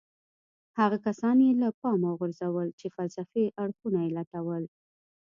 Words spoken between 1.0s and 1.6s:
کسان يې